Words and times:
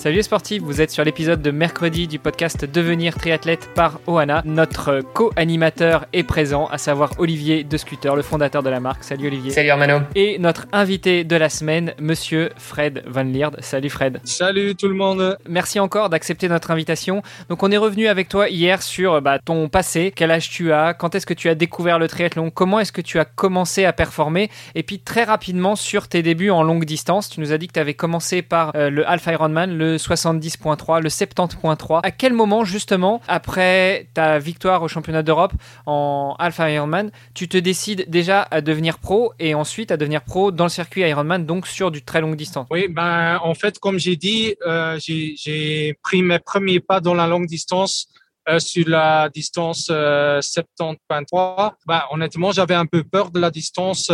Salut 0.00 0.16
les 0.16 0.22
sportifs, 0.22 0.62
vous 0.62 0.80
êtes 0.80 0.90
sur 0.90 1.04
l'épisode 1.04 1.42
de 1.42 1.50
mercredi 1.50 2.08
du 2.08 2.18
podcast 2.18 2.64
Devenir 2.64 3.16
triathlète 3.16 3.68
par 3.74 4.00
Oana. 4.06 4.40
Notre 4.46 5.02
co-animateur 5.02 6.06
est 6.14 6.22
présent, 6.22 6.68
à 6.68 6.78
savoir 6.78 7.12
Olivier 7.18 7.64
de 7.64 7.76
Scooter, 7.76 8.16
le 8.16 8.22
fondateur 8.22 8.62
de 8.62 8.70
la 8.70 8.80
marque. 8.80 9.04
Salut 9.04 9.26
Olivier. 9.26 9.50
Salut 9.50 9.68
Armano. 9.68 9.98
Et 10.14 10.38
notre 10.38 10.66
invité 10.72 11.22
de 11.22 11.36
la 11.36 11.50
semaine, 11.50 11.92
monsieur 12.00 12.48
Fred 12.56 13.02
Van 13.06 13.24
Lierde. 13.24 13.58
Salut 13.60 13.90
Fred. 13.90 14.22
Salut 14.24 14.74
tout 14.74 14.88
le 14.88 14.94
monde. 14.94 15.36
Merci 15.46 15.78
encore 15.78 16.08
d'accepter 16.08 16.48
notre 16.48 16.70
invitation. 16.70 17.20
Donc 17.50 17.62
on 17.62 17.70
est 17.70 17.76
revenu 17.76 18.08
avec 18.08 18.30
toi 18.30 18.48
hier 18.48 18.80
sur 18.80 19.20
bah, 19.20 19.38
ton 19.38 19.68
passé, 19.68 20.14
quel 20.16 20.30
âge 20.30 20.48
tu 20.48 20.72
as, 20.72 20.94
quand 20.94 21.14
est-ce 21.14 21.26
que 21.26 21.34
tu 21.34 21.50
as 21.50 21.54
découvert 21.54 21.98
le 21.98 22.08
triathlon, 22.08 22.48
comment 22.48 22.80
est-ce 22.80 22.92
que 22.92 23.02
tu 23.02 23.18
as 23.18 23.26
commencé 23.26 23.84
à 23.84 23.92
performer, 23.92 24.48
et 24.74 24.82
puis 24.82 24.98
très 24.98 25.24
rapidement 25.24 25.76
sur 25.76 26.08
tes 26.08 26.22
débuts 26.22 26.48
en 26.48 26.62
longue 26.62 26.86
distance. 26.86 27.28
Tu 27.28 27.40
nous 27.40 27.52
as 27.52 27.58
dit 27.58 27.66
que 27.66 27.74
tu 27.74 27.80
avais 27.80 27.92
commencé 27.92 28.40
par 28.40 28.72
euh, 28.76 28.88
le 28.88 29.06
Alpha 29.06 29.32
Ironman, 29.32 29.76
le 29.76 29.89
70.3, 29.96 31.02
le 31.02 31.08
70.3. 31.08 32.00
À 32.02 32.10
quel 32.10 32.32
moment, 32.32 32.64
justement, 32.64 33.20
après 33.28 34.08
ta 34.14 34.38
victoire 34.38 34.82
au 34.82 34.88
championnat 34.88 35.22
d'Europe 35.22 35.52
en 35.86 36.36
Alpha 36.38 36.70
Ironman, 36.70 37.10
tu 37.34 37.48
te 37.48 37.56
décides 37.56 38.04
déjà 38.08 38.46
à 38.50 38.60
devenir 38.60 38.98
pro 38.98 39.32
et 39.38 39.54
ensuite 39.54 39.90
à 39.90 39.96
devenir 39.96 40.22
pro 40.22 40.50
dans 40.50 40.64
le 40.64 40.70
circuit 40.70 41.02
Ironman, 41.02 41.46
donc 41.46 41.66
sur 41.66 41.90
du 41.90 42.02
très 42.02 42.20
longue 42.20 42.36
distance? 42.36 42.66
Oui, 42.70 42.88
ben, 42.88 43.38
en 43.42 43.54
fait, 43.54 43.78
comme 43.78 43.98
j'ai 43.98 44.16
dit, 44.16 44.54
euh, 44.66 44.98
j'ai 45.00 45.98
pris 46.02 46.22
mes 46.22 46.38
premiers 46.38 46.80
pas 46.80 47.00
dans 47.00 47.14
la 47.14 47.26
longue 47.26 47.46
distance 47.46 48.08
euh, 48.48 48.58
sur 48.58 48.88
la 48.88 49.28
distance 49.28 49.88
euh, 49.90 50.40
70.3. 50.40 51.72
Ben, 51.86 52.02
honnêtement, 52.10 52.52
j'avais 52.52 52.74
un 52.74 52.86
peu 52.86 53.04
peur 53.04 53.30
de 53.30 53.40
la 53.40 53.50
distance 53.50 54.10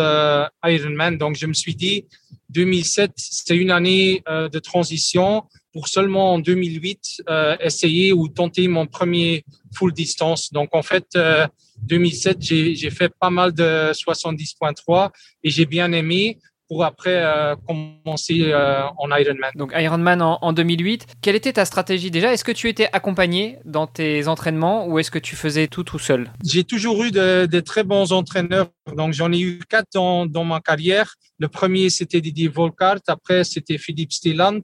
Ironman, 0.65 1.19
donc 1.19 1.37
je 1.37 1.47
me 1.47 1.55
suis 1.55 1.75
dit, 1.75 2.07
2007, 2.51 3.13
c'est 3.17 3.57
une 3.57 3.71
année 3.71 4.23
de 4.29 4.59
transition 4.59 5.45
pour 5.77 5.89
seulement 5.89 6.33
en 6.33 6.39
2008 6.39 7.25
euh, 7.29 7.55
essayer 7.61 8.15
ou 8.15 8.29
tenter 8.29 8.67
mon 8.67 8.87
premier 8.87 9.45
full 9.75 9.93
distance. 9.93 10.51
Donc 10.51 10.71
en 10.73 10.83
fait, 10.83 11.07
2007, 11.83 12.39
j'ai 12.41 12.91
fait 12.91 13.13
pas 13.21 13.29
mal 13.29 13.53
de 13.53 13.93
70.3 13.93 15.11
et 15.45 15.51
j'ai 15.51 15.67
bien 15.67 15.93
aimé 15.93 16.39
pour 16.69 16.85
après 16.85 17.23
euh, 17.23 17.55
commencer 17.67 18.45
euh, 18.47 18.83
en 18.97 19.15
Ironman. 19.17 19.51
Donc 19.55 19.73
Ironman 19.77 20.23
en, 20.23 20.39
en 20.41 20.53
2008. 20.53 21.07
Quelle 21.21 21.37
était 21.37 21.53
ta 21.53 21.65
stratégie 21.65 22.11
déjà? 22.11 22.33
Est-ce 22.33 22.45
que 22.45 22.53
tu 22.53 22.69
étais 22.69 22.89
accompagné 22.93 23.59
dans 23.65 23.87
tes 23.87 24.29
entraînements 24.29 24.87
ou 24.89 24.99
est-ce 24.99 25.11
que 25.11 25.19
tu 25.19 25.37
faisais 25.37 25.69
tout 25.69 25.85
tout 25.85 25.99
seul? 25.99 26.33
J'ai 26.45 26.65
toujours 26.65 27.05
eu 27.05 27.11
de, 27.11 27.47
de, 27.47 27.61
très 27.61 27.85
bons 27.85 28.13
entraîneurs. 28.13 28.69
Donc 28.97 29.13
j'en 29.13 29.31
ai 29.33 29.41
eu 29.41 29.61
quatre 29.69 29.89
dans, 29.95 30.27
dans 30.27 30.45
ma 30.45 30.61
carrière. 30.61 31.15
Le 31.39 31.49
premier 31.49 31.91
c'était 31.91 32.21
Didier 32.21 32.49
Volkart, 32.49 33.01
après 33.07 33.45
c'était 33.45 33.79
Philippe 33.79 34.13
Stillant. 34.13 34.61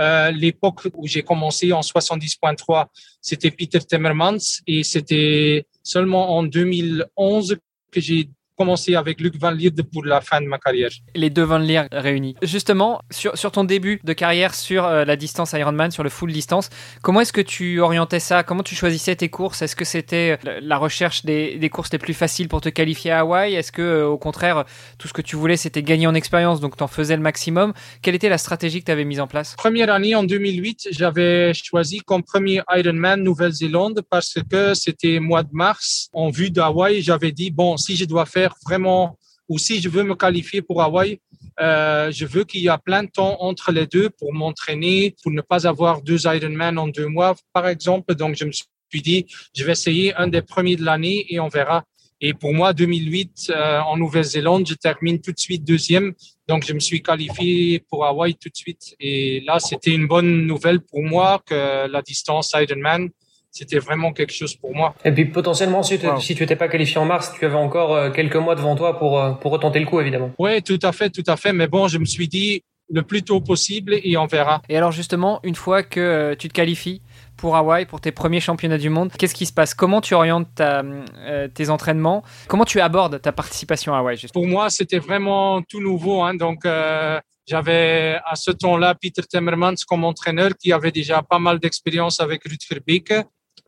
Euh, 0.00 0.30
L'époque 0.30 0.88
où 0.94 1.06
j'ai 1.06 1.22
commencé 1.22 1.72
en 1.72 1.80
70.3, 1.80 2.86
c'était 3.20 3.50
Peter 3.50 3.80
Temmermans 3.80 4.38
et 4.66 4.82
c'était 4.82 5.66
seulement 5.82 6.36
en 6.36 6.42
2011 6.42 7.56
que 7.92 8.00
j'ai 8.00 8.28
commencé 8.60 8.94
avec 8.94 9.22
Luc 9.22 9.36
Van 9.38 9.52
Lierde 9.52 9.82
pour 9.90 10.04
la 10.04 10.20
fin 10.20 10.38
de 10.42 10.46
ma 10.46 10.58
carrière. 10.58 10.90
Les 11.14 11.30
deux 11.30 11.44
Van 11.44 11.56
Lierde 11.56 11.88
réunis. 11.92 12.36
Justement, 12.42 13.00
sur, 13.10 13.34
sur 13.38 13.50
ton 13.52 13.64
début 13.64 14.02
de 14.04 14.12
carrière 14.12 14.54
sur 14.54 14.84
euh, 14.84 15.06
la 15.06 15.16
distance 15.16 15.52
Ironman, 15.54 15.90
sur 15.90 16.02
le 16.02 16.10
full 16.10 16.30
distance, 16.30 16.68
comment 17.00 17.22
est-ce 17.22 17.32
que 17.32 17.40
tu 17.40 17.80
orientais 17.80 18.20
ça? 18.20 18.42
Comment 18.42 18.62
tu 18.62 18.74
choisissais 18.74 19.16
tes 19.16 19.30
courses? 19.30 19.62
Est-ce 19.62 19.74
que 19.74 19.86
c'était 19.86 20.38
euh, 20.46 20.60
la 20.60 20.76
recherche 20.76 21.24
des, 21.24 21.56
des, 21.56 21.70
courses 21.70 21.90
les 21.90 21.98
plus 21.98 22.12
faciles 22.12 22.48
pour 22.48 22.60
te 22.60 22.68
qualifier 22.68 23.12
à 23.12 23.20
Hawaï? 23.20 23.54
Est-ce 23.54 23.72
que, 23.72 23.80
euh, 23.80 24.06
au 24.06 24.18
contraire, 24.18 24.66
tout 24.98 25.08
ce 25.08 25.14
que 25.14 25.22
tu 25.22 25.36
voulais, 25.36 25.56
c'était 25.56 25.82
gagner 25.82 26.06
en 26.06 26.14
expérience, 26.14 26.60
donc 26.60 26.76
tu 26.76 26.82
en 26.82 26.86
faisais 26.86 27.16
le 27.16 27.22
maximum? 27.22 27.72
Quelle 28.02 28.14
était 28.14 28.28
la 28.28 28.36
stratégie 28.36 28.80
que 28.80 28.84
tu 28.84 28.92
avais 28.92 29.06
mise 29.06 29.20
en 29.20 29.26
place? 29.26 29.54
Première 29.56 29.90
année, 29.90 30.14
en 30.14 30.22
2008, 30.22 30.88
j'avais 30.90 31.54
choisi 31.54 32.00
comme 32.00 32.22
premier 32.22 32.60
Ironman 32.70 33.22
Nouvelle-Zélande 33.22 34.02
parce 34.10 34.34
que 34.50 34.74
c'était 34.74 35.18
mois 35.18 35.44
de 35.44 35.50
mars. 35.52 36.10
En 36.12 36.28
vue 36.28 36.50
d'Hawaï, 36.50 37.00
j'avais 37.00 37.32
dit, 37.32 37.50
bon, 37.50 37.78
si 37.78 37.96
je 37.96 38.04
dois 38.04 38.26
faire 38.26 38.49
vraiment, 38.64 39.18
ou 39.48 39.58
si 39.58 39.80
je 39.80 39.88
veux 39.88 40.04
me 40.04 40.14
qualifier 40.14 40.62
pour 40.62 40.82
Hawaï, 40.82 41.18
euh, 41.60 42.10
je 42.10 42.24
veux 42.24 42.44
qu'il 42.44 42.62
y 42.62 42.68
a 42.68 42.78
plein 42.78 43.02
de 43.04 43.10
temps 43.10 43.36
entre 43.40 43.72
les 43.72 43.86
deux 43.86 44.10
pour 44.10 44.32
m'entraîner, 44.32 45.14
pour 45.22 45.32
ne 45.32 45.40
pas 45.40 45.66
avoir 45.66 46.02
deux 46.02 46.26
Ironman 46.26 46.78
en 46.78 46.88
deux 46.88 47.06
mois, 47.06 47.34
par 47.52 47.66
exemple. 47.66 48.14
Donc, 48.14 48.36
je 48.36 48.44
me 48.44 48.52
suis 48.52 49.02
dit, 49.02 49.26
je 49.54 49.64
vais 49.64 49.72
essayer 49.72 50.14
un 50.14 50.28
des 50.28 50.42
premiers 50.42 50.76
de 50.76 50.84
l'année 50.84 51.26
et 51.28 51.40
on 51.40 51.48
verra. 51.48 51.84
Et 52.22 52.34
pour 52.34 52.52
moi, 52.52 52.74
2008, 52.74 53.50
euh, 53.50 53.80
en 53.80 53.96
Nouvelle-Zélande, 53.96 54.66
je 54.68 54.74
termine 54.74 55.20
tout 55.20 55.32
de 55.32 55.38
suite 55.38 55.64
deuxième. 55.64 56.12
Donc, 56.48 56.66
je 56.66 56.74
me 56.74 56.80
suis 56.80 57.02
qualifié 57.02 57.82
pour 57.88 58.04
Hawaï 58.04 58.34
tout 58.34 58.50
de 58.50 58.56
suite. 58.56 58.94
Et 59.00 59.40
là, 59.46 59.58
c'était 59.58 59.92
une 59.92 60.06
bonne 60.06 60.46
nouvelle 60.46 60.80
pour 60.80 61.02
moi 61.02 61.42
que 61.46 61.88
la 61.88 62.02
distance 62.02 62.52
Ironman, 62.54 63.08
c'était 63.50 63.78
vraiment 63.78 64.12
quelque 64.12 64.32
chose 64.32 64.54
pour 64.54 64.74
moi. 64.74 64.94
Et 65.04 65.12
puis 65.12 65.24
potentiellement, 65.26 65.82
si, 65.82 65.96
wow. 65.96 66.20
si 66.20 66.34
tu 66.34 66.42
n'étais 66.42 66.56
pas 66.56 66.68
qualifié 66.68 66.98
en 66.98 67.04
mars, 67.04 67.32
tu 67.38 67.44
avais 67.44 67.54
encore 67.54 67.94
euh, 67.94 68.10
quelques 68.10 68.36
mois 68.36 68.54
devant 68.54 68.76
toi 68.76 68.98
pour, 68.98 69.18
euh, 69.18 69.32
pour 69.32 69.52
retenter 69.52 69.80
le 69.80 69.86
coup, 69.86 70.00
évidemment. 70.00 70.30
Oui, 70.38 70.62
tout 70.62 70.78
à 70.82 70.92
fait, 70.92 71.10
tout 71.10 71.24
à 71.26 71.36
fait. 71.36 71.52
Mais 71.52 71.66
bon, 71.66 71.88
je 71.88 71.98
me 71.98 72.04
suis 72.04 72.28
dit 72.28 72.62
le 72.90 73.02
plus 73.02 73.22
tôt 73.22 73.40
possible 73.40 73.94
et 74.02 74.16
on 74.16 74.26
verra. 74.26 74.62
Et 74.68 74.76
alors 74.76 74.92
justement, 74.92 75.40
une 75.44 75.54
fois 75.54 75.82
que 75.82 76.00
euh, 76.00 76.34
tu 76.34 76.48
te 76.48 76.52
qualifies 76.52 77.02
pour 77.36 77.56
Hawaï, 77.56 77.86
pour 77.86 78.00
tes 78.00 78.12
premiers 78.12 78.40
championnats 78.40 78.78
du 78.78 78.90
monde, 78.90 79.12
qu'est-ce 79.16 79.34
qui 79.34 79.46
se 79.46 79.52
passe? 79.52 79.74
Comment 79.74 80.00
tu 80.00 80.14
orientes 80.14 80.48
ta, 80.54 80.82
euh, 80.82 81.48
tes 81.48 81.70
entraînements? 81.70 82.22
Comment 82.48 82.64
tu 82.64 82.80
abordes 82.80 83.20
ta 83.20 83.32
participation 83.32 83.94
à 83.94 83.98
Hawaï 83.98 84.18
Pour 84.32 84.46
moi, 84.46 84.70
c'était 84.70 84.98
vraiment 84.98 85.62
tout 85.62 85.80
nouveau. 85.80 86.22
Hein, 86.22 86.34
donc, 86.34 86.66
euh, 86.66 87.20
j'avais 87.46 88.18
à 88.24 88.36
ce 88.36 88.50
temps-là 88.50 88.94
Peter 88.94 89.22
Temmermans 89.22 89.74
comme 89.88 90.04
entraîneur 90.04 90.50
qui 90.58 90.72
avait 90.72 90.92
déjà 90.92 91.22
pas 91.22 91.38
mal 91.38 91.58
d'expérience 91.58 92.20
avec 92.20 92.42
Rutger 92.44 92.80
Beke 92.86 93.14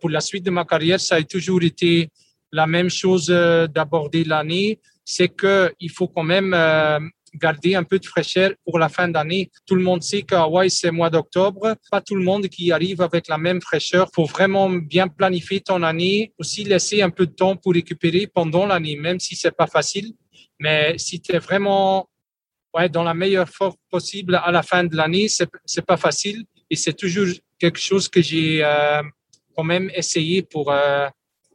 pour 0.02 0.10
la 0.10 0.20
suite 0.20 0.44
de 0.44 0.50
ma 0.50 0.64
carrière, 0.64 1.00
ça 1.00 1.14
a 1.14 1.22
toujours 1.22 1.62
été 1.62 2.08
la 2.50 2.66
même 2.66 2.90
chose 2.90 3.28
euh, 3.30 3.68
d'aborder 3.68 4.24
l'année, 4.24 4.80
c'est 5.04 5.28
que 5.28 5.72
il 5.78 5.90
faut 5.90 6.08
quand 6.08 6.24
même 6.24 6.52
euh, 6.54 6.98
garder 7.34 7.76
un 7.76 7.84
peu 7.84 8.00
de 8.00 8.04
fraîcheur 8.04 8.50
pour 8.64 8.80
la 8.80 8.88
fin 8.88 9.06
d'année. 9.08 9.50
Tout 9.64 9.76
le 9.76 9.84
monde 9.84 10.02
sait 10.02 10.22
qu'Hawaï, 10.22 10.68
c'est 10.70 10.90
mois 10.90 11.08
d'octobre. 11.08 11.76
Pas 11.88 12.00
tout 12.00 12.16
le 12.16 12.24
monde 12.24 12.48
qui 12.48 12.72
arrive 12.72 13.00
avec 13.00 13.28
la 13.28 13.38
même 13.38 13.60
fraîcheur. 13.60 14.10
faut 14.12 14.24
vraiment 14.24 14.68
bien 14.68 15.06
planifier 15.06 15.60
ton 15.60 15.82
année. 15.84 16.32
Aussi 16.36 16.64
laisser 16.64 17.00
un 17.00 17.10
peu 17.10 17.26
de 17.26 17.36
temps 17.42 17.56
pour 17.56 17.72
récupérer 17.72 18.26
pendant 18.26 18.66
l'année, 18.66 18.96
même 18.96 19.20
si 19.20 19.36
c'est 19.36 19.56
pas 19.56 19.69
facile. 19.69 20.12
Mais 20.58 20.98
si 20.98 21.20
tu 21.20 21.32
es 21.32 21.38
vraiment 21.38 22.08
ouais, 22.74 22.88
dans 22.88 23.04
la 23.04 23.14
meilleure 23.14 23.48
forme 23.48 23.76
possible 23.88 24.34
à 24.34 24.50
la 24.50 24.62
fin 24.62 24.82
de 24.82 24.96
l'année, 24.96 25.28
c'est, 25.28 25.48
c'est 25.64 25.86
pas 25.86 25.96
facile. 25.96 26.44
Et 26.69 26.76
c'est 26.76 26.94
toujours 26.94 27.28
quelque 27.58 27.78
chose 27.78 28.08
que 28.08 28.20
j'ai 28.20 28.64
euh, 28.64 29.02
quand 29.54 29.64
même 29.64 29.90
essayer 29.94 30.42
pour, 30.42 30.70
euh, 30.72 31.08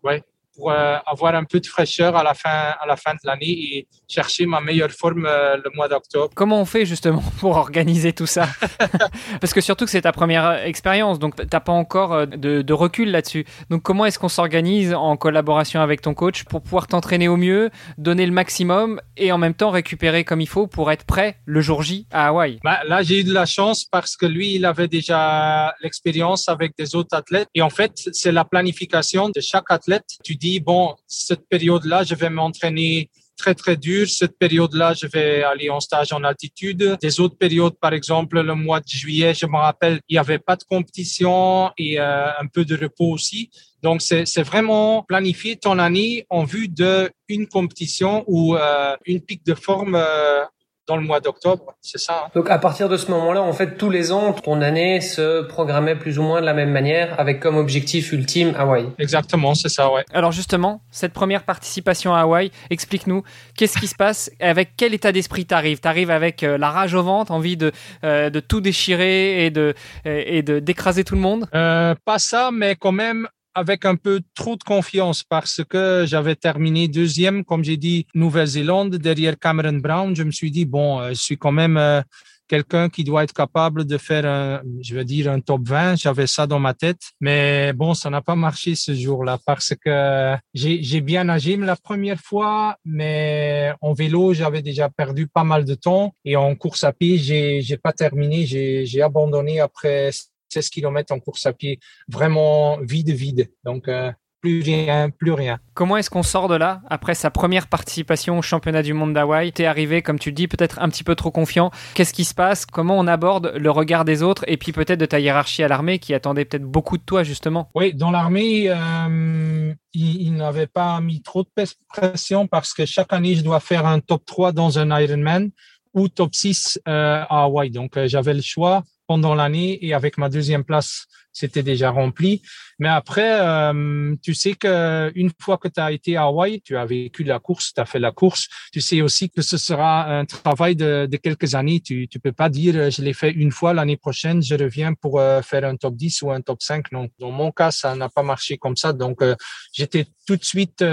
ouais, 0.03 0.23
pour 0.57 0.71
euh, 0.71 0.97
avoir 1.05 1.35
un 1.35 1.43
peu 1.43 1.59
de 1.59 1.67
fraîcheur 1.67 2.15
à 2.15 2.23
la 2.23 2.33
fin, 2.33 2.73
à 2.81 2.85
la 2.87 2.95
fin 2.95 3.13
de 3.13 3.19
l'année 3.23 3.49
et 3.49 3.87
chercher 4.07 4.45
ma 4.45 4.59
meilleure 4.59 4.91
forme 4.91 5.25
euh, 5.25 5.57
le 5.57 5.69
mois 5.75 5.87
d'octobre. 5.87 6.31
Comment 6.35 6.59
on 6.59 6.65
fait 6.65 6.85
justement 6.85 7.23
pour 7.39 7.55
organiser 7.55 8.11
tout 8.11 8.25
ça? 8.25 8.47
Parce 9.41 9.53
que 9.53 9.61
surtout 9.61 9.85
que 9.85 9.91
c'est 9.91 10.01
ta 10.01 10.11
première 10.11 10.65
expérience, 10.65 11.19
donc 11.19 11.35
t'as 11.49 11.59
pas 11.59 11.71
encore 11.71 12.27
de, 12.27 12.61
de 12.61 12.73
recul 12.73 13.11
là-dessus. 13.11 13.45
Donc 13.69 13.83
comment 13.83 14.05
est-ce 14.05 14.19
qu'on 14.19 14.29
s'organise 14.29 14.93
en 14.93 15.15
collaboration 15.17 15.81
avec 15.81 16.01
ton 16.01 16.13
coach 16.13 16.43
pour 16.45 16.61
pouvoir 16.61 16.87
t'entraîner 16.87 17.27
au 17.27 17.37
mieux, 17.37 17.69
donner 17.97 18.25
le 18.25 18.31
maximum 18.31 18.99
et 19.15 19.31
en 19.31 19.37
même 19.37 19.53
temps 19.53 19.69
récupérer 19.69 20.23
comme 20.23 20.41
il 20.41 20.49
faut 20.49 20.67
pour 20.67 20.91
être 20.91 21.05
prêt 21.05 21.37
le 21.45 21.61
jour 21.61 21.83
J 21.83 22.07
à 22.11 22.27
Hawaï? 22.27 22.59
Bah, 22.63 22.79
Là, 22.87 23.03
j'ai 23.03 23.19
eu 23.19 23.23
de 23.23 23.33
la 23.33 23.45
chance 23.45 23.85
parce 23.85 24.15
que 24.15 24.25
lui, 24.25 24.55
il 24.55 24.65
avait 24.65 24.87
déjà 24.87 25.75
l'expérience 25.83 26.47
avec 26.49 26.73
des 26.77 26.95
autres 26.95 27.15
athlètes. 27.15 27.49
Et 27.53 27.61
en 27.61 27.69
fait, 27.69 27.91
c'est 28.13 28.31
la 28.31 28.45
planification 28.45 29.29
de 29.29 29.41
chaque 29.41 29.69
athlète. 29.69 30.05
Tu 30.23 30.35
dis 30.35 30.46
bon, 30.59 30.95
cette 31.07 31.47
période-là, 31.47 32.03
je 32.03 32.15
vais 32.15 32.29
m'entraîner 32.29 33.09
très, 33.37 33.55
très 33.55 33.77
dur. 33.77 34.09
Cette 34.09 34.37
période-là, 34.37 34.93
je 34.93 35.07
vais 35.07 35.43
aller 35.43 35.69
en 35.69 35.79
stage 35.79 36.11
en 36.11 36.23
altitude. 36.23 36.97
Des 37.01 37.19
autres 37.19 37.37
périodes, 37.37 37.77
par 37.79 37.93
exemple, 37.93 38.41
le 38.41 38.55
mois 38.55 38.81
de 38.81 38.87
juillet, 38.87 39.33
je 39.33 39.45
me 39.45 39.57
rappelle, 39.57 39.99
il 40.09 40.15
n'y 40.15 40.19
avait 40.19 40.39
pas 40.39 40.55
de 40.55 40.63
compétition 40.63 41.71
et 41.77 41.99
euh, 41.99 42.27
un 42.41 42.47
peu 42.47 42.65
de 42.65 42.75
repos 42.75 43.11
aussi. 43.11 43.49
Donc, 43.83 44.01
c'est 44.01 44.41
vraiment 44.41 45.03
planifier 45.03 45.55
ton 45.55 45.77
année 45.77 46.25
en 46.29 46.43
vue 46.43 46.67
d'une 46.67 47.47
compétition 47.47 48.23
ou 48.27 48.55
euh, 48.55 48.95
une 49.05 49.21
pic 49.21 49.45
de 49.45 49.53
forme 49.53 49.95
euh, 49.95 50.43
dans 50.87 50.95
le 50.95 51.03
mois 51.03 51.19
d'octobre. 51.19 51.75
C'est 51.81 51.97
ça. 51.99 52.23
Hein. 52.25 52.31
Donc 52.35 52.49
à 52.49 52.57
partir 52.57 52.89
de 52.89 52.97
ce 52.97 53.11
moment-là, 53.11 53.41
en 53.41 53.53
fait, 53.53 53.77
tous 53.77 53.89
les 53.89 54.11
ans, 54.11 54.33
ton 54.33 54.61
année 54.61 55.01
se 55.01 55.41
programmait 55.43 55.95
plus 55.95 56.17
ou 56.17 56.23
moins 56.23 56.41
de 56.41 56.45
la 56.45 56.53
même 56.53 56.71
manière, 56.71 57.19
avec 57.19 57.39
comme 57.39 57.57
objectif 57.57 58.11
ultime 58.13 58.53
Hawaï. 58.57 58.87
Exactement, 58.97 59.53
c'est 59.53 59.69
ça, 59.69 59.91
ouais. 59.91 60.05
Alors 60.13 60.31
justement, 60.31 60.81
cette 60.91 61.13
première 61.13 61.43
participation 61.43 62.15
à 62.15 62.21
Hawaï, 62.21 62.51
explique-nous, 62.69 63.23
qu'est-ce 63.55 63.77
qui 63.77 63.87
se 63.87 63.95
passe 63.95 64.31
Avec 64.39 64.71
quel 64.77 64.93
état 64.93 65.11
d'esprit 65.11 65.45
t'arrives? 65.45 65.79
T'arrives 65.79 66.11
avec 66.11 66.43
euh, 66.43 66.57
la 66.57 66.71
rage 66.71 66.93
au 66.93 67.03
ventre, 67.03 67.31
envie 67.31 67.57
de, 67.57 67.71
euh, 68.03 68.29
de 68.29 68.39
tout 68.39 68.61
déchirer 68.61 69.45
et 69.45 69.49
de 69.49 69.73
et 70.05 70.41
de 70.41 70.59
d'écraser 70.59 71.03
tout 71.03 71.15
le 71.15 71.21
monde? 71.21 71.47
Euh, 71.53 71.95
Pas 72.05 72.19
ça, 72.19 72.49
mais 72.53 72.75
quand 72.75 72.91
même 72.91 73.27
avec 73.57 73.85
un 73.85 73.95
peu 73.95 74.21
trop 74.35 74.55
de 74.55 74.63
confiance 74.63 75.23
parce 75.23 75.61
que 75.67 76.05
j'avais 76.05 76.35
terminé 76.35 76.87
deuxième, 76.87 77.43
comme 77.43 77.63
j'ai 77.63 77.75
dit, 77.75 78.05
Nouvelle-Zélande, 78.13 78.97
derrière 78.97 79.39
Cameron 79.39 79.79
Brown. 79.79 80.15
Je 80.15 80.21
me 80.21 80.29
suis 80.29 80.51
dit, 80.51 80.65
bon, 80.65 81.01
euh, 81.01 81.09
je 81.09 81.21
suis 81.27 81.39
quand 81.39 81.51
même 81.51 81.75
euh, 81.75 82.03
quelqu'un 82.47 82.87
qui 82.87 83.03
doit 83.03 83.23
être 83.23 83.33
capable 83.33 83.85
de 83.85 83.97
faire, 83.97 84.27
un, 84.27 84.61
je 84.79 84.93
veux 84.93 85.03
dire, 85.03 85.31
un 85.31 85.39
top 85.39 85.61
20. 85.67 85.95
J'avais 85.95 86.27
ça 86.27 86.45
dans 86.45 86.59
ma 86.59 86.75
tête. 86.75 87.01
Mais 87.19 87.73
bon, 87.73 87.95
ça 87.95 88.11
n'a 88.11 88.21
pas 88.21 88.35
marché 88.35 88.75
ce 88.75 88.93
jour-là 88.93 89.39
parce 89.43 89.73
que 89.83 90.35
j'ai 90.53 91.01
bien 91.01 91.23
nagé 91.23 91.57
la 91.57 91.75
première 91.75 92.19
fois, 92.19 92.77
mais 92.85 93.73
en 93.81 93.93
vélo, 93.93 94.35
j'avais 94.35 94.61
déjà 94.61 94.87
perdu 94.87 95.25
pas 95.25 95.43
mal 95.43 95.65
de 95.65 95.73
temps. 95.73 96.13
Et 96.23 96.35
en 96.35 96.53
course 96.53 96.83
à 96.83 96.93
pied, 96.93 97.17
j'ai 97.17 97.77
pas 97.77 97.91
terminé. 97.91 98.45
J'ai 98.45 99.01
abandonné 99.01 99.59
après 99.61 100.11
16 100.49 100.69
km 100.69 101.13
en 101.13 101.19
course 101.19 101.45
à 101.45 101.53
pied, 101.53 101.79
vraiment 102.07 102.77
vide, 102.81 103.09
vide. 103.09 103.51
Donc, 103.63 103.87
euh, 103.87 104.11
plus 104.41 104.61
rien, 104.61 105.09
plus 105.09 105.31
rien. 105.31 105.59
Comment 105.73 105.97
est-ce 105.97 106.09
qu'on 106.09 106.23
sort 106.23 106.47
de 106.47 106.55
là 106.55 106.81
après 106.89 107.15
sa 107.15 107.31
première 107.31 107.67
participation 107.67 108.37
au 108.37 108.41
championnat 108.41 108.83
du 108.83 108.93
monde 108.93 109.13
d'Hawaï? 109.13 109.51
Tu 109.51 109.63
es 109.63 109.65
arrivé, 109.65 110.01
comme 110.01 110.19
tu 110.19 110.29
le 110.29 110.35
dis, 110.35 110.47
peut-être 110.47 110.79
un 110.79 110.89
petit 110.89 111.03
peu 111.03 111.15
trop 111.15 111.31
confiant. 111.31 111.71
Qu'est-ce 111.95 112.13
qui 112.13 112.23
se 112.23 112.35
passe? 112.35 112.65
Comment 112.65 112.97
on 112.97 113.07
aborde 113.07 113.53
le 113.55 113.71
regard 113.71 114.05
des 114.05 114.21
autres 114.21 114.43
et 114.47 114.57
puis 114.57 114.71
peut-être 114.71 114.99
de 114.99 115.05
ta 115.05 115.19
hiérarchie 115.19 115.63
à 115.63 115.67
l'armée 115.67 115.99
qui 115.99 116.13
attendait 116.13 116.45
peut-être 116.45 116.65
beaucoup 116.65 116.97
de 116.97 117.03
toi 117.03 117.23
justement? 117.23 117.69
Oui, 117.73 117.93
dans 117.93 118.11
l'armée, 118.11 118.65
euh, 118.69 119.73
il, 119.93 120.35
n'avait 120.35 120.67
pas 120.67 120.99
mis 121.01 121.21
trop 121.21 121.43
de 121.43 121.49
pression 121.87 122.47
parce 122.47 122.73
que 122.73 122.85
chaque 122.85 123.13
année, 123.13 123.35
je 123.35 123.41
dois 123.41 123.59
faire 123.59 123.87
un 123.87 123.99
top 123.99 124.23
3 124.25 124.51
dans 124.51 124.77
un 124.77 124.99
Ironman 124.99 125.49
ou 125.93 126.09
top 126.09 126.35
6 126.35 126.79
euh, 126.87 127.23
à 127.27 127.43
Hawaï. 127.43 127.71
Donc, 127.71 127.97
j'avais 128.05 128.35
le 128.35 128.41
choix 128.41 128.83
pendant 129.07 129.33
l'année 129.33 129.83
et 129.85 129.93
avec 129.93 130.17
ma 130.17 130.29
deuxième 130.29 130.63
place, 130.63 131.07
c'était 131.31 131.63
déjà 131.63 131.91
rempli. 131.91 132.41
Mais 132.79 132.89
après, 132.89 133.39
euh, 133.41 134.15
tu 134.21 134.33
sais 134.33 134.53
que 134.53 135.11
une 135.15 135.31
fois 135.39 135.57
que 135.57 135.67
tu 135.67 135.79
as 135.79 135.91
été 135.91 136.17
à 136.17 136.23
Hawaï, 136.23 136.61
tu 136.61 136.75
as 136.77 136.85
vécu 136.85 137.23
la 137.23 137.39
course, 137.39 137.73
tu 137.73 137.81
as 137.81 137.85
fait 137.85 137.99
la 137.99 138.11
course, 138.11 138.47
tu 138.71 138.81
sais 138.81 139.01
aussi 139.01 139.29
que 139.29 139.41
ce 139.41 139.57
sera 139.57 140.05
un 140.19 140.25
travail 140.25 140.75
de, 140.75 141.07
de 141.09 141.17
quelques 141.17 141.55
années. 141.55 141.79
Tu 141.79 142.07
tu 142.07 142.19
peux 142.19 142.31
pas 142.31 142.49
dire 142.49 142.89
je 142.89 143.01
l'ai 143.01 143.13
fait 143.13 143.31
une 143.31 143.51
fois 143.51 143.73
l'année 143.73 143.97
prochaine, 143.97 144.41
je 144.43 144.55
reviens 144.55 144.93
pour 144.93 145.19
euh, 145.19 145.41
faire 145.41 145.63
un 145.63 145.75
top 145.75 145.95
10 145.95 146.21
ou 146.23 146.31
un 146.31 146.41
top 146.41 146.61
5. 146.61 146.91
Non, 146.91 147.07
dans 147.19 147.31
mon 147.31 147.51
cas, 147.51 147.71
ça 147.71 147.95
n'a 147.95 148.09
pas 148.09 148.23
marché 148.23 148.57
comme 148.57 148.75
ça. 148.75 148.93
Donc 148.93 149.21
euh, 149.21 149.35
j'étais 149.73 150.05
tout 150.27 150.35
de 150.35 150.43
suite 150.43 150.83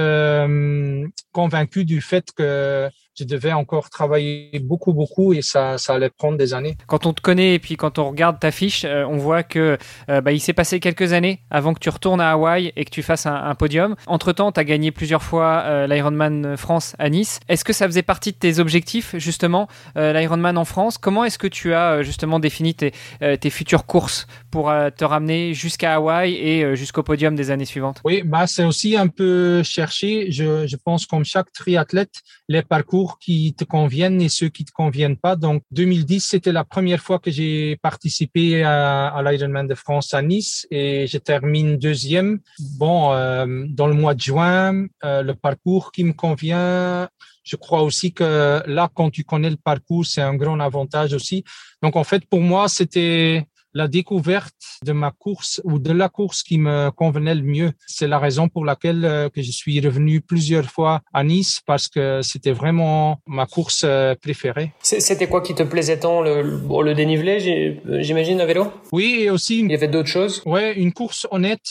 convaincu 1.33 1.85
du 1.85 2.01
fait 2.01 2.31
que 2.37 2.89
je 3.17 3.25
devais 3.25 3.53
encore 3.53 3.91
travailler 3.91 4.59
beaucoup, 4.61 4.93
beaucoup 4.93 5.33
et 5.33 5.43
ça, 5.43 5.79
ça 5.79 5.95
allait 5.95 6.11
prendre 6.11 6.37
des 6.37 6.55
années. 6.55 6.77
Quand 6.87 7.07
on 7.07 7.13
te 7.13 7.21
connaît 7.21 7.55
et 7.55 7.59
puis 7.59 7.77
quand 7.77 7.99
on 7.99 8.11
regarde 8.11 8.41
ta 8.41 8.51
fiche, 8.51 8.85
euh, 8.85 9.05
on 9.05 9.17
voit 9.17 9.43
que 9.43 9.79
euh, 10.11 10.21
bah, 10.21 10.33
il 10.33 10.41
s'est 10.41 10.53
passé 10.53 10.81
quelques 10.81 11.13
années 11.13 11.41
avant 11.51 11.75
que 11.75 11.79
tu 11.79 11.89
retournes 11.91 12.21
à 12.21 12.33
Hawaï 12.33 12.73
et 12.77 12.85
que 12.85 12.91
tu 12.91 13.03
fasses 13.03 13.27
un, 13.27 13.55
podium. 13.55 13.95
Entre-temps, 14.07 14.51
tu 14.51 14.59
as 14.59 14.65
gagné 14.65 14.91
plusieurs 14.91 15.23
fois 15.23 15.63
euh, 15.65 15.87
l'Ironman 15.87 16.57
France 16.57 16.97
à 16.99 17.09
Nice. 17.09 17.39
Est-ce 17.49 17.65
que 17.65 17.73
ça 17.73 17.87
faisait 17.87 18.03
partie 18.03 18.33
de 18.33 18.37
tes 18.37 18.59
objectifs, 18.59 19.15
justement, 19.17 19.69
l'Ironman 19.95 20.59
en 20.59 20.65
France? 20.65 20.99
Comment 20.99 21.25
est-ce 21.25 21.39
que 21.39 21.47
tu 21.47 21.73
as 21.73 22.03
justement 22.03 22.41
défini 22.41 22.75
tes, 22.75 22.93
tes 23.21 23.51
futures 23.51 23.87
courses 23.87 24.27
pour 24.51 24.73
te 24.97 25.05
ramener 25.05 25.55
jusqu'à 25.55 25.95
Hawaï 25.95 26.35
et 26.35 26.75
jusqu'au 26.77 27.03
podium 27.03 27.37
des 27.37 27.51
années 27.51 27.65
suivantes? 27.65 28.01
Oui, 28.05 28.23
bah, 28.25 28.47
c'est 28.47 28.65
aussi 28.65 28.97
un 28.97 29.09
peu 29.09 29.63
chercher. 29.63 30.33
Je, 30.33 30.67
je 30.67 30.77
pense 30.77 31.07
comme 31.07 31.25
chaque 31.25 31.53
triathlète, 31.53 32.23
les 32.49 32.63
parcours 32.63 33.04
qui 33.19 33.55
te 33.55 33.65
conviennent 33.65 34.21
et 34.21 34.29
ceux 34.29 34.49
qui 34.49 34.65
te 34.65 34.73
conviennent 34.73 35.17
pas. 35.17 35.37
Donc 35.37 35.63
2010, 35.71 36.21
c'était 36.21 36.53
la 36.53 36.65
première 36.65 37.01
fois 37.01 37.19
que 37.19 37.31
j'ai 37.31 37.77
participé 37.77 38.63
à, 38.65 39.23
l'Ironman 39.25 39.67
de 39.67 39.75
France 39.75 40.15
à 40.15 40.23
Nice 40.23 40.67
et 40.71 41.07
je 41.07 41.19
termine 41.19 41.77
deuxième. 41.77 42.41
Bon, 42.79 43.13
euh, 43.13 43.65
dans 43.69 43.87
le 43.87 43.95
mois 43.95 44.15
de 44.15 44.21
juin, 44.21 44.87
euh, 45.05 45.23
le 45.23 45.35
parcours 45.35 45.93
qui 45.93 46.05
me 46.05 46.13
convient. 46.13 47.09
Je 47.43 47.57
crois 47.57 47.83
aussi 47.83 48.13
que 48.13 48.63
là, 48.67 48.91
quand 48.95 49.11
tu 49.11 49.23
connais 49.23 49.51
le 49.51 49.57
parcours, 49.57 50.07
c'est 50.07 50.23
un 50.23 50.35
grand 50.35 50.59
avantage 50.61 51.13
aussi. 51.13 51.45
Donc 51.83 51.97
en 51.97 52.05
fait, 52.05 52.25
pour 52.27 52.41
moi, 52.41 52.69
c'était 52.69 53.47
la 53.75 53.89
découverte 53.89 54.55
de 54.85 54.93
ma 54.93 55.11
course 55.11 55.61
ou 55.65 55.79
de 55.79 55.93
la 55.93 56.09
course 56.09 56.43
qui 56.43 56.59
me 56.59 56.91
convenait 56.91 57.35
le 57.35 57.43
mieux. 57.43 57.73
C'est 57.87 58.07
la 58.07 58.19
raison 58.19 58.49
pour 58.49 58.65
laquelle 58.65 59.05
euh, 59.05 59.29
que 59.29 59.43
je 59.43 59.51
suis 59.51 59.81
revenu 59.81 60.21
plusieurs 60.21 60.71
fois 60.71 61.03
à 61.13 61.25
Nice 61.25 61.61
parce 61.67 61.89
que 61.89 62.21
c'était 62.23 62.53
vraiment 62.53 63.21
ma 63.27 63.47
course 63.47 63.83
euh, 63.85 64.15
préférée. 64.15 64.73
C'était 64.81 65.29
quoi 65.29 65.43
qui 65.43 65.55
te 65.55 65.63
plaisait 65.63 65.99
tant 65.99 66.23
le, 66.23 66.43
le 66.43 66.95
dénivelé, 66.95 67.81
euh, 67.87 68.03
j'imagine, 68.03 68.41
à 68.41 68.47
vélo? 68.47 68.73
Oui, 68.93 69.19
et 69.21 69.31
aussi... 69.31 69.61
Il 69.61 69.71
y 69.71 69.75
avait 69.75 69.89
d'autres 69.89 70.09
choses? 70.09 70.43
Ouais, 70.47 70.75
une 70.75 70.93
course 70.93 71.27
honnête, 71.31 71.67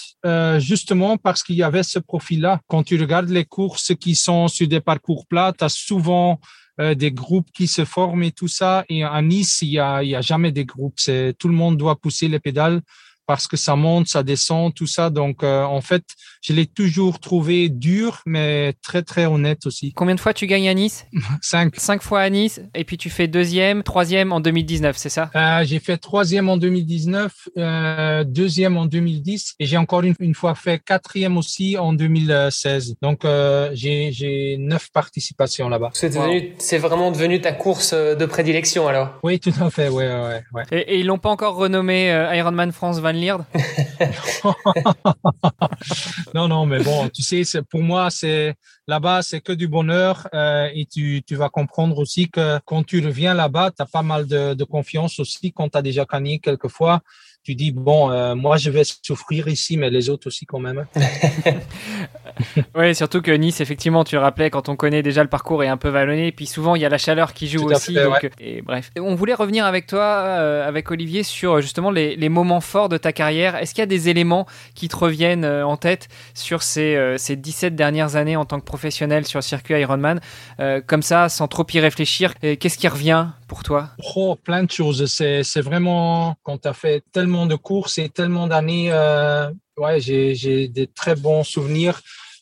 justement 0.58 1.18
parce 1.18 1.44
qu'il 1.44 1.56
y 1.56 1.64
avait 1.64 1.84
ce 1.84 2.00
profil-là. 2.00 2.60
Quand 2.68 2.84
tu 2.84 3.00
regardes 3.00 3.30
les 3.30 3.46
courses 3.46 3.94
qui 3.96 4.16
sont 4.16 4.48
sur 4.48 4.68
des 4.68 4.82
parcours 4.82 5.26
plats, 5.26 5.54
tu 5.58 5.64
as 5.64 5.70
souvent 5.70 6.40
euh, 6.80 6.96
des 6.96 7.12
groupes 7.12 7.50
qui 7.54 7.68
se 7.68 7.86
forment 7.86 8.24
et 8.24 8.32
tout 8.32 8.48
ça. 8.48 8.84
Et 8.90 9.04
à 9.04 9.22
Nice, 9.22 9.62
il 9.62 9.70
y 9.70 9.80
a, 9.80 10.04
il 10.04 10.10
y 10.10 10.16
a 10.16 10.22
jamais 10.22 10.52
des 10.52 10.66
groupes. 10.66 10.96
C'est 10.98 11.36
tout 11.38 11.48
le 11.48 11.54
monde 11.54 11.78
doit 11.78 11.96
pousser 11.96 12.28
les 12.28 12.40
pédales 12.40 12.82
parce 13.26 13.48
que 13.48 13.58
ça 13.58 13.76
monte, 13.76 14.08
ça 14.08 14.24
descend, 14.24 14.74
tout 14.74 14.88
ça. 14.88 15.10
Donc, 15.10 15.44
euh, 15.44 15.64
en 15.64 15.82
fait, 15.82 16.04
je 16.42 16.54
l'ai 16.54 16.66
toujours 16.66 17.20
trouvé 17.20 17.70
dur, 17.70 18.22
mais 18.26 18.74
très, 18.82 19.02
très 19.02 19.26
honnête 19.26 19.66
aussi. 19.66 19.94
Combien 19.94 20.16
de 20.16 20.20
fois 20.20 20.34
tu 20.34 20.46
gagnes 20.46 20.68
à 20.68 20.74
Nice 20.74 21.06
Cinq. 21.42 21.76
Cinq 21.78 22.02
fois 22.02 22.22
à 22.22 22.30
Nice, 22.30 22.62
et 22.76 22.84
puis 22.84 22.98
tu 22.98 23.10
fais 23.10 23.28
deuxième, 23.28 23.84
troisième 23.84 24.32
en 24.32 24.40
2019, 24.40 24.98
c'est 24.98 25.10
ça? 25.10 25.32
Euh, 25.36 25.64
J'ai 25.64 25.80
fait 25.80 25.98
troisième 25.98 26.50
en 26.50 26.58
2019, 26.58 27.32
euh, 27.58 28.24
deuxième 28.26 28.78
en 28.78 28.86
2010, 28.86 29.56
et 29.60 29.66
j'ai 29.66 29.78
encore 29.78 30.02
une, 30.02 30.16
une, 30.20 30.36
fois 30.36 30.56
fait 30.56 30.80
quatrième 30.80 31.38
aussi 31.38 31.78
en 31.78 31.94
2016. 31.94 32.96
Donc, 33.02 33.24
euh, 33.24 33.70
j'ai 33.74 34.58
neuf 34.60 34.90
participations 34.92 35.70
là-bas. 35.70 35.92
C'est 35.94 36.78
vraiment 36.78 37.12
devenu 37.12 37.40
ta 37.40 37.54
course 37.54 37.94
euh, 37.94 38.16
de 38.16 38.26
prédilection 38.26 38.88
alors? 38.88 39.20
Oui, 39.24 39.40
tout 39.40 39.54
à 39.62 39.70
fait, 39.70 39.88
ouais, 39.90 40.08
ouais, 40.08 40.44
ouais. 40.54 40.64
Et, 40.72 40.96
et 40.96 41.00
ils 41.00 41.06
l'ont 41.06 41.18
pas 41.18 41.30
encore 41.30 41.56
renommé 41.56 42.12
euh, 42.12 42.36
Ironman 42.36 42.72
France 42.72 43.00
20 43.00 43.13
non, 46.34 46.48
non, 46.48 46.66
mais 46.66 46.84
bon, 46.84 47.10
tu 47.10 47.22
sais, 47.22 47.44
pour 47.70 47.82
moi, 47.82 48.10
c'est 48.10 48.56
là-bas, 48.88 49.22
c'est 49.22 49.42
que 49.42 49.54
du 49.54 49.68
bonheur 49.68 50.28
euh, 50.34 50.70
et 50.74 50.86
tu, 50.86 51.22
tu 51.26 51.36
vas 51.36 51.50
comprendre 51.50 51.98
aussi 51.98 52.30
que 52.30 52.60
quand 52.66 52.84
tu 52.84 53.06
reviens 53.06 53.34
là-bas, 53.34 53.72
tu 53.72 53.82
as 53.82 53.86
pas 53.86 54.04
mal 54.04 54.28
de, 54.28 54.54
de 54.54 54.64
confiance 54.64 55.20
aussi 55.20 55.52
quand 55.52 55.70
tu 55.70 55.78
as 55.78 55.82
déjà 55.82 56.06
gagné 56.06 56.40
quelques 56.40 56.70
fois 56.70 57.02
tu 57.44 57.56
dis 57.56 57.72
bon, 57.72 58.10
euh, 58.10 58.36
moi 58.36 58.58
je 58.58 58.70
vais 58.70 58.84
souffrir 58.86 59.50
ici, 59.50 59.76
mais 59.76 59.90
les 59.90 60.10
autres 60.10 60.28
aussi 60.28 60.46
quand 60.46 60.60
même. 60.60 60.88
oui, 62.76 62.96
surtout 62.96 63.22
que 63.22 63.32
Nice, 63.32 63.62
effectivement, 63.62 64.04
tu 64.04 64.18
rappelais 64.18 64.50
quand 64.50 64.70
on 64.70 64.76
connaît 64.76 65.04
déjà 65.04 65.24
le 65.24 65.30
parcours 65.30 65.64
est 65.64 65.68
un 65.68 65.78
peu 65.78 65.90
vallonné, 65.90 66.32
puis 66.32 66.46
souvent 66.46 66.76
il 66.76 66.82
y 66.82 66.86
a 66.86 66.90
la 66.90 66.98
chaleur 66.98 67.34
qui 67.34 67.48
joue 67.48 67.70
aussi. 67.70 67.98
et 68.40 68.62
bref, 68.62 68.92
on 68.98 69.16
voulait 69.16 69.34
revenir 69.34 69.66
avec 69.66 69.88
toi, 69.88 70.02
euh, 70.02 70.68
avec 70.68 70.92
Olivier, 70.92 71.24
sur 71.24 71.62
justement 71.62 71.92
les, 71.92 72.16
les, 72.16 72.30
moments 72.30 72.62
forts 72.62 72.90
de 72.90 72.98
ta 72.98 73.12
carrière. 73.12 73.56
Est-ce 73.56 73.74
qu'il 73.74 73.82
y 73.82 73.84
a 73.84 73.88
des 73.88 74.10
éléments 74.10 74.46
qui 74.76 74.88
te 74.88 74.96
reviennent 74.96 75.46
euh, 75.46 75.66
en 75.66 75.78
tête 75.78 76.08
sur 76.34 76.64
ces, 76.64 77.16
ces 77.18 77.36
17 77.36 77.76
dernières 77.76 78.16
années 78.16 78.36
en 78.36 78.46
tant 78.46 78.60
que 78.60 78.66
professionnel 78.66 79.26
sur 79.26 79.40
le 79.40 79.44
circuit 79.44 79.80
Ironman, 79.80 80.20
comme 80.88 81.02
ça, 81.02 81.30
sans 81.30 81.48
trop 81.48 81.66
y 81.74 81.80
réfléchir? 81.80 82.34
Qu'est-ce 82.40 82.78
qui 82.78 82.88
revient 82.88 83.28
pour 83.48 83.64
toi? 83.64 83.90
Oh, 84.16 84.36
plein 84.36 84.64
de 84.64 84.72
choses. 84.72 85.06
C'est 85.06 85.62
vraiment 85.62 86.36
quand 86.44 86.60
tu 86.60 86.68
as 86.68 86.74
fait 86.74 87.04
tellement 87.12 87.46
de 87.46 87.56
courses 87.56 87.98
et 87.98 88.10
tellement 88.10 88.48
d'années. 88.48 88.90
Euh, 88.92 89.50
ouais, 89.78 90.00
j'ai 90.00 90.68
des 90.68 90.88
très 90.88 91.16
bons 91.16 91.44
souvenirs. 91.44 92.02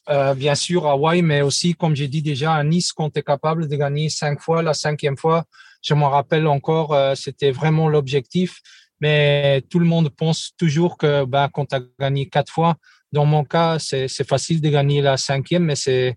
Euh, 0.10 0.34
bien 0.34 0.55
sûr 0.55 0.88
à 0.88 0.93
Hawaï, 0.93 1.22
mais 1.22 1.41
aussi, 1.41 1.75
comme 1.75 1.96
j'ai 1.96 2.08
dit 2.08 2.24
déjà, 2.24 2.55
à 2.55 2.63
Nice, 2.63 2.91
quand 2.91 3.12
tu 3.12 3.20
es 3.20 3.24
capable 3.24 3.67
de 3.67 3.75
gagner 3.75 4.10
cinq 4.10 4.41
fois, 4.41 4.63
la 4.63 4.74
cinquième 4.74 5.15
fois, 5.15 5.46
je 5.84 5.93
m'en 5.93 6.10
rappelle 6.10 6.48
encore, 6.48 6.93
euh, 6.93 7.13
c'était 7.15 7.51
vraiment 7.51 7.88
l'objectif. 7.88 8.62
Mais 9.00 9.63
tout 9.70 9.79
le 9.79 9.86
monde 9.86 10.10
pense 10.10 10.51
toujours 10.58 10.98
que 10.98 11.25
ben, 11.25 11.50
quand 11.53 11.67
tu 11.67 11.75
as 11.75 11.81
gagné 12.00 12.29
quatre 12.29 12.51
fois, 12.51 12.75
dans 13.12 13.25
mon 13.25 13.43
cas, 13.43 13.77
c'est 13.79 14.27
facile 14.27 14.62
de 14.62 14.70
gagner 14.70 15.01
la 15.01 15.17
cinquième, 15.17 15.65
mais 15.65 15.75
c'est 15.75 16.15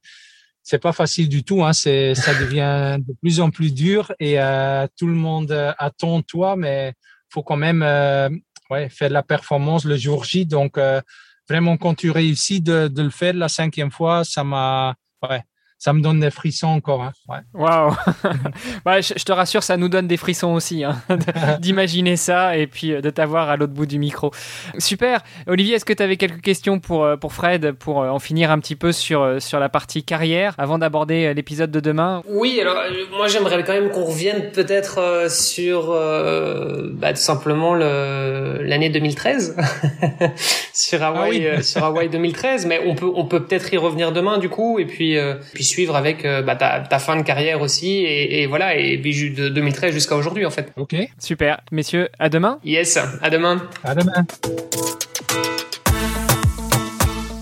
c'est 0.63 0.79
pas 0.79 0.93
facile 0.93 1.29
du 1.29 1.45
tout. 1.45 1.65
Hein. 1.65 1.73
C'est 1.73 2.15
ça 2.15 2.35
devient 2.41 2.99
de 2.99 3.15
plus 3.21 3.41
en 3.41 3.51
plus 3.51 3.73
dur 3.73 4.13
et 4.21 4.41
euh, 4.41 4.87
tout 4.99 5.07
le 5.07 5.15
monde 5.15 5.53
attend 5.79 6.23
toi, 6.23 6.57
mais 6.57 6.93
faut 7.31 7.43
quand 7.43 7.57
même 7.57 7.83
ouais, 8.71 8.89
faire 8.91 9.11
la 9.11 9.23
performance 9.23 9.85
le 9.85 9.97
jour 9.97 10.25
J. 10.25 10.47
Donc, 10.47 10.79
vraiment, 11.49 11.77
quand 11.77 11.95
tu 11.95 12.11
réussis 12.11 12.61
de, 12.61 12.89
de, 12.89 13.03
le 13.03 13.11
faire 13.11 13.35
la 13.35 13.49
cinquième 13.49 13.91
fois, 13.91 14.25
ça 14.25 14.45
m'a, 14.45 14.95
ouais, 15.29 15.43
ça 15.79 15.93
me 15.93 16.01
donne 16.01 16.21
des 16.21 16.31
frissons 16.31 16.69
encore. 16.69 17.03
Hein. 17.03 17.13
Waouh 17.53 17.95
bah, 18.85 19.01
je, 19.01 19.13
te 19.13 19.33
rassure, 19.33 19.63
ça 19.63 19.77
nous 19.77 19.89
donne 19.89 20.07
des 20.07 20.17
frissons 20.17 20.55
aussi, 20.55 20.85
hein, 20.85 20.97
d'imaginer 21.61 22.17
ça 22.17 22.57
et 22.57 22.67
puis 22.67 22.93
euh, 22.93 23.01
de 23.01 23.11
t'avoir 23.11 23.51
à 23.51 23.57
l'autre 23.57 23.73
bout 23.73 23.87
du 23.87 23.99
micro. 23.99 24.31
Super. 24.79 25.21
Olivier, 25.47 25.75
est-ce 25.75 25.85
que 25.85 25.93
tu 25.93 26.03
avais 26.03 26.17
quelques 26.17 26.41
questions 26.41 26.81
pour, 26.81 27.05
euh, 27.05 27.17
pour 27.17 27.33
Fred 27.33 27.73
pour 27.73 28.03
euh, 28.03 28.09
en 28.09 28.19
finir 28.19 28.51
un 28.51 28.59
petit 28.61 28.77
peu 28.77 28.93
sur, 28.93 29.43
sur 29.43 29.61
la 29.61 29.69
partie 29.69 30.05
carrière 30.05 30.55
avant 30.59 30.79
d'aborder 30.79 31.35
l'épisode 31.35 31.71
de 31.71 31.81
demain? 31.81 32.23
Oui, 32.29 32.59
alors 32.61 32.77
moi 33.11 33.29
j'aimerais 33.29 33.63
quand 33.65 33.73
même 33.73 33.91
qu'on 33.91 34.05
revienne 34.05 34.53
peut-être 34.53 35.27
sur 35.31 35.89
bah, 36.95 37.13
tout 37.13 37.21
simplement 37.21 37.75
l'année 37.75 38.89
2013 38.91 39.57
sur 40.73 41.03
Hawaï 41.03 41.47
ah 41.47 41.63
sur 41.63 41.85
Hawaï 41.85 42.09
2013, 42.09 42.67
mais 42.67 42.81
on 42.87 42.95
peut 42.95 43.11
on 43.15 43.27
peut 43.27 43.45
peut-être 43.45 43.73
y 43.73 43.77
revenir 43.77 44.13
demain 44.13 44.39
du 44.39 44.49
coup 44.49 44.79
et 44.79 44.87
puis 44.87 45.19
puis 45.65 45.71
suivre 45.71 45.97
avec 45.97 46.25
euh, 46.25 46.43
bah, 46.43 46.57
ta, 46.57 46.81
ta, 46.81 46.99
fin 46.99 47.17
de 47.17 47.23
carrière 47.23 47.63
aussi 47.63 47.89
et, 47.89 48.43
et 48.43 48.47
voilà 48.47 48.77
et 48.77 48.99
puis 48.99 49.31
de 49.31 49.49
2013 49.49 49.95
jusqu'à 49.95 50.17
aujourd'hui 50.17 50.45
en 50.45 50.51
fait. 50.51 50.71
Ok. 50.77 50.95
Super, 51.19 51.61
messieurs, 51.73 52.09
à 52.19 52.29
demain. 52.29 52.59
Yes, 52.65 52.99
à 53.23 53.31
demain. 53.31 53.67
À 53.83 53.95
demain. 53.95 54.27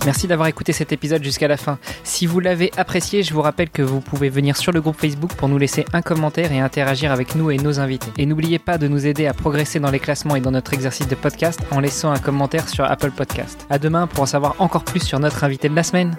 Merci 0.05 0.27
d'avoir 0.27 0.49
écouté 0.49 0.73
cet 0.73 0.93
épisode 0.93 1.23
jusqu'à 1.23 1.47
la 1.47 1.57
fin. 1.57 1.79
Si 2.03 2.27
vous 2.27 2.41
l'avez 2.41 2.73
apprécié, 2.77 3.23
je 3.23 3.33
vous 3.33 3.43
rappelle 3.43 3.71
que 3.71 3.83
vous 3.83 4.01
pouvez 4.01 4.31
venir 4.31 4.57
sur 4.57 4.73
le 4.73 4.81
groupe 4.81 5.01
Facebook 5.01 5.33
pour 5.35 5.49
nous 5.49 5.59
laisser 5.59 5.85
un 5.93 6.03
commentaire 6.03 6.51
et 6.51 6.59
interagir 6.59 7.13
avec 7.13 7.37
nous 7.37 7.53
et 7.53 7.57
nos 7.57 7.79
invités. 7.79 8.11
Et 8.19 8.27
n'oubliez 8.27 8.59
pas 8.59 8.79
de 8.79 8.89
nous 8.89 9.07
aider 9.07 9.27
à 9.27 9.33
progresser 9.33 9.79
dans 9.79 9.93
les 9.93 10.01
classements 10.01 10.35
et 10.35 10.41
dans 10.41 10.51
notre 10.51 10.75
exercice 10.75 11.07
de 11.07 11.15
podcast 11.15 11.61
en 11.71 11.79
laissant 11.79 12.11
un 12.11 12.19
commentaire 12.19 12.69
sur 12.69 12.85
Apple 12.85 13.13
Podcast. 13.13 13.65
À 13.71 13.79
demain 13.79 14.09
pour 14.09 14.25
en 14.25 14.27
savoir 14.27 14.57
encore 14.59 14.85
plus 14.85 15.05
sur 15.05 15.21
notre 15.21 15.45
invité 15.45 15.69
de 15.69 15.77
la 15.77 15.85
semaine. 15.85 16.17